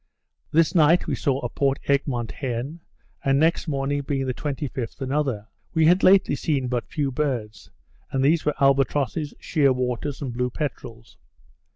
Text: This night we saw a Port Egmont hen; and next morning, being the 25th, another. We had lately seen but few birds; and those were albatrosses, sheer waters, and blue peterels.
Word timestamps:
This 0.51 0.73
night 0.73 1.05
we 1.05 1.13
saw 1.13 1.37
a 1.41 1.49
Port 1.49 1.77
Egmont 1.87 2.31
hen; 2.31 2.79
and 3.23 3.39
next 3.39 3.67
morning, 3.67 4.01
being 4.01 4.25
the 4.25 4.33
25th, 4.33 4.99
another. 4.99 5.45
We 5.75 5.85
had 5.85 6.01
lately 6.01 6.33
seen 6.33 6.69
but 6.69 6.87
few 6.89 7.11
birds; 7.11 7.69
and 8.09 8.25
those 8.25 8.43
were 8.43 8.55
albatrosses, 8.59 9.35
sheer 9.39 9.71
waters, 9.71 10.19
and 10.19 10.33
blue 10.33 10.49
peterels. 10.49 11.17